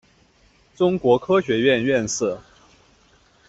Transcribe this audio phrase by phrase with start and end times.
[0.75, 2.35] 中国科学院院士。